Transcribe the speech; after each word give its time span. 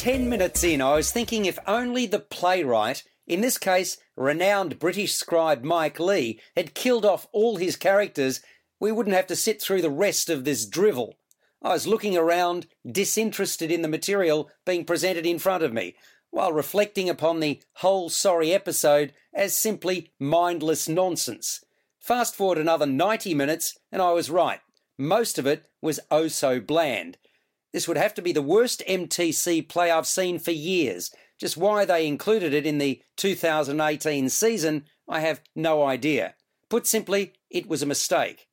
10 0.00 0.30
minutes 0.30 0.64
in, 0.64 0.80
I 0.80 0.94
was 0.94 1.12
thinking 1.12 1.44
if 1.44 1.58
only 1.66 2.06
the 2.06 2.20
playwright, 2.20 3.04
in 3.26 3.42
this 3.42 3.58
case, 3.58 3.98
renowned 4.16 4.78
British 4.78 5.12
scribe 5.12 5.62
Mike 5.62 6.00
Leigh, 6.00 6.40
had 6.56 6.72
killed 6.72 7.04
off 7.04 7.28
all 7.32 7.56
his 7.56 7.76
characters, 7.76 8.40
we 8.80 8.90
wouldn't 8.90 9.14
have 9.14 9.26
to 9.26 9.36
sit 9.36 9.60
through 9.60 9.82
the 9.82 9.90
rest 9.90 10.30
of 10.30 10.44
this 10.44 10.64
drivel. 10.64 11.18
I 11.60 11.74
was 11.74 11.86
looking 11.86 12.16
around, 12.16 12.66
disinterested 12.90 13.70
in 13.70 13.82
the 13.82 13.88
material 13.88 14.48
being 14.64 14.86
presented 14.86 15.26
in 15.26 15.38
front 15.38 15.62
of 15.62 15.74
me, 15.74 15.96
while 16.30 16.50
reflecting 16.50 17.10
upon 17.10 17.40
the 17.40 17.60
whole 17.74 18.08
sorry 18.08 18.54
episode 18.54 19.12
as 19.34 19.52
simply 19.52 20.12
mindless 20.18 20.88
nonsense. 20.88 21.62
Fast 21.98 22.34
forward 22.34 22.56
another 22.56 22.86
90 22.86 23.34
minutes, 23.34 23.78
and 23.92 24.00
I 24.00 24.12
was 24.12 24.30
right. 24.30 24.60
Most 24.96 25.38
of 25.38 25.46
it 25.46 25.66
was 25.82 26.00
oh 26.10 26.28
so 26.28 26.58
bland. 26.58 27.18
This 27.72 27.86
would 27.86 27.96
have 27.96 28.14
to 28.14 28.22
be 28.22 28.32
the 28.32 28.42
worst 28.42 28.82
MTC 28.88 29.68
play 29.68 29.90
I've 29.90 30.06
seen 30.06 30.38
for 30.38 30.50
years. 30.50 31.10
Just 31.38 31.56
why 31.56 31.84
they 31.84 32.06
included 32.06 32.52
it 32.52 32.66
in 32.66 32.78
the 32.78 33.02
2018 33.16 34.28
season, 34.28 34.84
I 35.08 35.20
have 35.20 35.40
no 35.54 35.84
idea. 35.84 36.34
Put 36.68 36.86
simply, 36.86 37.32
it 37.48 37.68
was 37.68 37.82
a 37.82 37.86
mistake. 37.86 38.48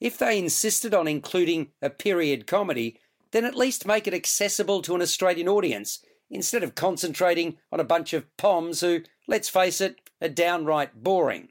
If 0.00 0.18
they 0.18 0.38
insisted 0.38 0.94
on 0.94 1.08
including 1.08 1.68
a 1.82 1.90
period 1.90 2.46
comedy, 2.46 2.98
then 3.32 3.44
at 3.44 3.56
least 3.56 3.86
make 3.86 4.06
it 4.06 4.14
accessible 4.14 4.82
to 4.82 4.94
an 4.94 5.02
Australian 5.02 5.48
audience, 5.48 6.04
instead 6.30 6.62
of 6.62 6.74
concentrating 6.74 7.58
on 7.72 7.80
a 7.80 7.84
bunch 7.84 8.12
of 8.12 8.24
POMs 8.36 8.80
who, 8.80 9.02
let's 9.26 9.48
face 9.48 9.80
it, 9.80 9.96
are 10.22 10.28
downright 10.28 11.02
boring. 11.02 11.48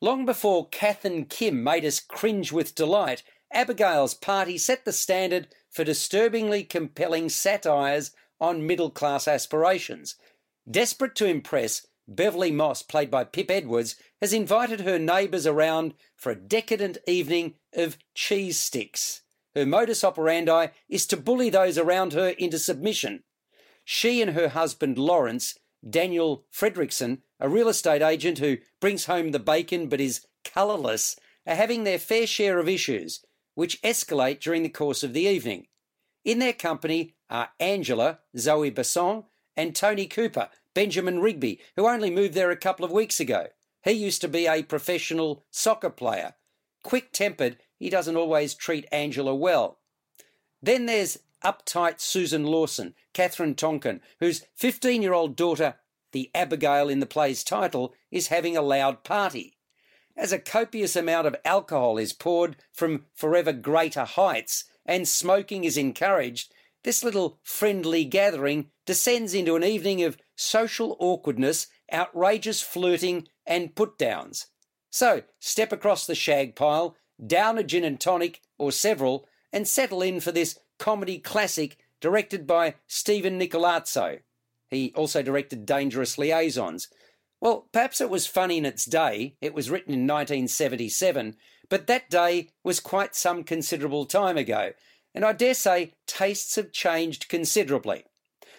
Long 0.00 0.24
before 0.24 0.68
Kath 0.68 1.04
and 1.04 1.28
Kim 1.28 1.62
made 1.62 1.84
us 1.84 2.00
cringe 2.00 2.52
with 2.52 2.74
delight, 2.74 3.22
Abigail's 3.52 4.14
party 4.14 4.56
set 4.56 4.84
the 4.84 4.92
standard 4.92 5.48
for 5.70 5.84
disturbingly 5.84 6.64
compelling 6.64 7.28
satires 7.28 8.10
on 8.40 8.66
middle 8.66 8.90
class 8.90 9.28
aspirations. 9.28 10.16
Desperate 10.70 11.14
to 11.16 11.26
impress, 11.26 11.86
Beverly 12.08 12.50
Moss, 12.50 12.82
played 12.82 13.10
by 13.10 13.24
Pip 13.24 13.50
Edwards, 13.50 13.94
has 14.20 14.32
invited 14.32 14.80
her 14.80 14.98
neighbours 14.98 15.46
around 15.46 15.94
for 16.16 16.32
a 16.32 16.36
decadent 16.36 16.98
evening 17.06 17.54
of 17.74 17.96
cheese 18.14 18.58
sticks. 18.58 19.22
Her 19.54 19.66
modus 19.66 20.04
operandi 20.04 20.68
is 20.88 21.06
to 21.06 21.16
bully 21.16 21.50
those 21.50 21.78
around 21.78 22.12
her 22.12 22.28
into 22.30 22.58
submission. 22.58 23.22
She 23.84 24.20
and 24.22 24.32
her 24.32 24.50
husband 24.50 24.98
Lawrence, 24.98 25.58
Daniel 25.88 26.44
Frederiksen, 26.52 27.22
a 27.38 27.48
real 27.48 27.68
estate 27.68 28.02
agent 28.02 28.38
who 28.38 28.58
brings 28.80 29.06
home 29.06 29.30
the 29.30 29.38
bacon 29.38 29.88
but 29.88 30.00
is 30.00 30.26
colourless, 30.44 31.16
are 31.46 31.54
having 31.54 31.84
their 31.84 31.98
fair 31.98 32.26
share 32.26 32.58
of 32.58 32.68
issues, 32.68 33.24
which 33.60 33.82
escalate 33.82 34.40
during 34.40 34.62
the 34.62 34.70
course 34.70 35.02
of 35.02 35.12
the 35.12 35.26
evening. 35.26 35.66
In 36.24 36.38
their 36.38 36.54
company 36.54 37.12
are 37.28 37.50
Angela, 37.60 38.20
Zoe 38.34 38.70
Boesen, 38.70 39.26
and 39.54 39.76
Tony 39.76 40.06
Cooper, 40.06 40.48
Benjamin 40.72 41.20
Rigby, 41.20 41.60
who 41.76 41.86
only 41.86 42.10
moved 42.10 42.32
there 42.32 42.50
a 42.50 42.56
couple 42.56 42.86
of 42.86 42.90
weeks 42.90 43.20
ago. 43.20 43.48
He 43.84 43.90
used 43.90 44.22
to 44.22 44.28
be 44.28 44.46
a 44.46 44.62
professional 44.62 45.44
soccer 45.50 45.90
player. 45.90 46.36
Quick 46.82 47.12
tempered, 47.12 47.58
he 47.76 47.90
doesn't 47.90 48.16
always 48.16 48.54
treat 48.54 48.88
Angela 48.90 49.34
well. 49.34 49.80
Then 50.62 50.86
there's 50.86 51.18
uptight 51.44 52.00
Susan 52.00 52.46
Lawson, 52.46 52.94
Katherine 53.12 53.54
Tonkin, 53.54 54.00
whose 54.20 54.46
15 54.56 55.02
year 55.02 55.12
old 55.12 55.36
daughter, 55.36 55.74
the 56.12 56.30
Abigail 56.34 56.88
in 56.88 57.00
the 57.00 57.04
play's 57.04 57.44
title, 57.44 57.92
is 58.10 58.28
having 58.28 58.56
a 58.56 58.62
loud 58.62 59.04
party. 59.04 59.58
As 60.16 60.32
a 60.32 60.38
copious 60.38 60.96
amount 60.96 61.26
of 61.26 61.36
alcohol 61.44 61.98
is 61.98 62.12
poured 62.12 62.56
from 62.72 63.06
forever 63.14 63.52
greater 63.52 64.04
heights 64.04 64.64
and 64.84 65.06
smoking 65.06 65.64
is 65.64 65.76
encouraged, 65.76 66.52
this 66.82 67.04
little 67.04 67.38
friendly 67.42 68.04
gathering 68.04 68.70
descends 68.86 69.34
into 69.34 69.56
an 69.56 69.64
evening 69.64 70.02
of 70.02 70.16
social 70.34 70.96
awkwardness, 70.98 71.66
outrageous 71.92 72.62
flirting, 72.62 73.28
and 73.46 73.74
put 73.74 73.98
downs. 73.98 74.46
So, 74.90 75.22
step 75.38 75.72
across 75.72 76.06
the 76.06 76.14
shag 76.14 76.56
pile, 76.56 76.96
down 77.24 77.58
a 77.58 77.62
gin 77.62 77.84
and 77.84 78.00
tonic, 78.00 78.40
or 78.58 78.72
several, 78.72 79.26
and 79.52 79.68
settle 79.68 80.02
in 80.02 80.20
for 80.20 80.32
this 80.32 80.58
comedy 80.78 81.18
classic 81.18 81.76
directed 82.00 82.46
by 82.46 82.76
Stephen 82.86 83.38
Nicolazzo. 83.38 84.20
He 84.68 84.92
also 84.96 85.22
directed 85.22 85.66
Dangerous 85.66 86.16
Liaisons. 86.16 86.88
Well, 87.40 87.68
perhaps 87.72 88.00
it 88.00 88.10
was 88.10 88.26
funny 88.26 88.58
in 88.58 88.66
its 88.66 88.84
day, 88.84 89.36
it 89.40 89.54
was 89.54 89.70
written 89.70 89.94
in 89.94 90.00
1977, 90.00 91.36
but 91.68 91.86
that 91.86 92.10
day 92.10 92.50
was 92.62 92.80
quite 92.80 93.14
some 93.14 93.44
considerable 93.44 94.04
time 94.04 94.36
ago, 94.36 94.72
and 95.14 95.24
I 95.24 95.32
dare 95.32 95.54
say 95.54 95.94
tastes 96.06 96.56
have 96.56 96.72
changed 96.72 97.28
considerably. 97.28 98.04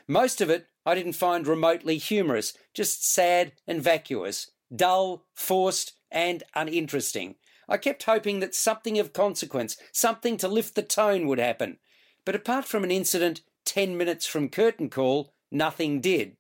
Most 0.08 0.42
of 0.42 0.50
it 0.50 0.68
I 0.86 0.96
didn't 0.96 1.14
find 1.14 1.46
remotely 1.46 1.98
humorous, 1.98 2.54
just 2.74 3.08
sad 3.08 3.54
and 3.68 3.82
vacuous, 3.82 4.50
dull, 4.76 5.26
forced, 5.36 5.94
and 6.10 6.44
uninteresting. 6.56 7.36
I 7.70 7.78
kept 7.78 8.04
hoping 8.04 8.40
that 8.40 8.56
something 8.56 8.98
of 8.98 9.14
consequence, 9.14 9.78
something 9.92 10.38
to 10.38 10.48
lift 10.48 10.76
the 10.76 10.82
tone 10.82 11.28
would 11.28 11.40
happen. 11.40 11.78
But 12.26 12.36
apart 12.36 12.66
from 12.66 12.84
an 12.84 12.92
incident 12.92 13.42
10 13.66 13.96
minutes 13.96 14.26
from 14.26 14.50
curtain 14.50 14.90
call, 14.90 15.34
nothing 15.52 16.02
did. 16.02 16.36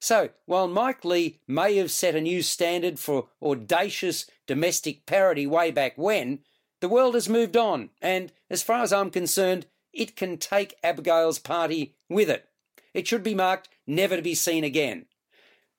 So, 0.00 0.30
while 0.44 0.68
Mike 0.68 1.04
Leigh 1.04 1.40
may 1.48 1.76
have 1.76 1.90
set 1.90 2.14
a 2.14 2.20
new 2.20 2.42
standard 2.42 2.98
for 2.98 3.28
audacious 3.42 4.26
domestic 4.46 5.06
parody 5.06 5.46
way 5.46 5.70
back 5.70 5.94
when, 5.96 6.40
the 6.80 6.88
world 6.88 7.14
has 7.14 7.28
moved 7.28 7.56
on, 7.56 7.90
and 8.02 8.32
as 8.50 8.62
far 8.62 8.82
as 8.82 8.92
I'm 8.92 9.10
concerned, 9.10 9.66
it 9.92 10.14
can 10.14 10.36
take 10.36 10.76
Abigail's 10.84 11.38
party 11.38 11.96
with 12.08 12.28
it. 12.28 12.48
It 12.92 13.08
should 13.08 13.22
be 13.22 13.34
marked 13.34 13.68
never 13.86 14.16
to 14.16 14.22
be 14.22 14.34
seen 14.34 14.62
again. 14.62 15.06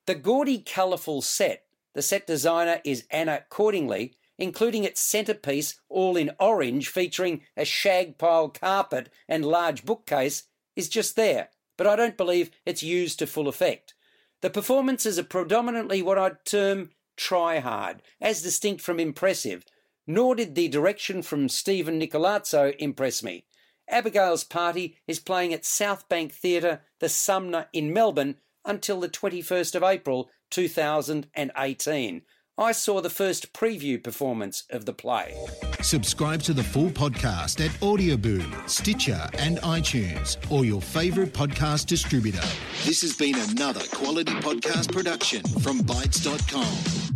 The 0.08 0.16
gaudy, 0.16 0.60
colourful 0.60 1.22
set, 1.22 1.66
the 1.94 2.02
set 2.02 2.26
designer 2.26 2.82
is 2.84 3.06
Anna 3.12 3.44
Cordingley, 3.50 4.14
including 4.38 4.84
its 4.84 5.02
centrepiece, 5.02 5.76
all 5.90 6.16
in 6.16 6.32
orange, 6.40 6.90
featuring 6.90 7.42
a 7.56 7.66
shag 7.66 8.18
pile 8.18 8.50
carpet 8.50 9.10
and 9.28 9.46
large 9.46 9.86
bookcase, 9.86 10.44
is 10.76 10.90
just 10.90 11.16
there, 11.16 11.50
but 11.76 11.88
I 11.88 11.96
don't 11.96 12.18
believe 12.18 12.52
it's 12.66 12.84
used 12.84 13.20
to 13.20 13.28
full 13.28 13.48
effect. 13.48 13.94
The 14.42 14.50
performances 14.50 15.18
are 15.18 15.24
predominantly 15.24 16.02
what 16.02 16.18
I'd 16.18 16.46
term 16.46 16.92
try 17.16 17.60
hard, 17.60 18.02
as 18.22 18.44
distinct 18.44 18.82
from 18.82 19.00
impressive, 19.00 19.66
nor 20.06 20.36
did 20.36 20.54
the 20.54 20.68
direction 20.68 21.22
from 21.22 21.50
Stephen 21.50 22.00
Nicolazzo 22.00 22.76
impress 22.78 23.24
me. 23.24 23.46
Abigail's 23.90 24.44
Party 24.44 24.98
is 25.08 25.20
playing 25.20 25.54
at 25.54 25.66
South 25.66 26.08
Bank 26.08 26.34
Theatre, 26.34 26.82
the 27.00 27.10
Sumner 27.10 27.68
in 27.74 27.92
Melbourne, 27.92 28.36
until 28.64 29.00
the 29.00 29.10
21st 29.10 29.76
of 29.76 29.84
April 29.84 30.30
2018. 30.52 32.22
I 32.60 32.72
saw 32.72 33.02
the 33.02 33.12
first 33.12 33.54
preview 33.54 34.04
performance 34.04 34.64
of 34.72 34.86
the 34.86 34.94
play. 34.94 35.36
Subscribe 35.84 36.42
to 36.42 36.54
the 36.54 36.64
full 36.64 36.90
podcast 36.90 37.64
at 37.64 37.70
Audioboom, 37.82 38.68
Stitcher, 38.68 39.30
and 39.38 39.60
iTunes, 39.60 40.38
or 40.52 40.66
your 40.66 40.82
favourite 40.82 41.34
podcast 41.34 41.86
distributor. 41.86 42.42
This 42.84 43.02
has 43.02 43.16
been 43.16 43.36
another 43.52 43.82
quality 43.94 44.34
podcast 44.34 44.92
production 44.92 45.44
from 45.44 45.82
Bytes.com. 45.82 47.14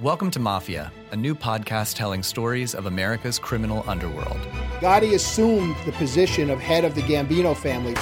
Welcome 0.00 0.30
to 0.30 0.38
Mafia, 0.38 0.92
a 1.10 1.16
new 1.16 1.34
podcast 1.34 1.96
telling 1.96 2.22
stories 2.22 2.76
of 2.76 2.86
America's 2.86 3.40
criminal 3.40 3.82
underworld. 3.88 4.38
Gotti 4.78 5.14
assumed 5.14 5.74
the 5.84 5.92
position 5.92 6.48
of 6.48 6.60
head 6.60 6.84
of 6.84 6.94
the 6.94 7.02
Gambino 7.02 7.56
family. 7.56 7.96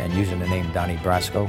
And 0.00 0.12
using 0.14 0.40
the 0.40 0.48
name 0.48 0.72
Donnie 0.72 0.96
Brasco, 0.96 1.48